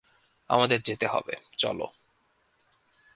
আমাদের 0.49 0.81
যেতে 0.81 1.07
হবে, 1.07 1.33
চলো। 1.57 1.87